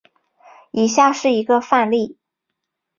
[0.71, 2.17] 以下是一个范例。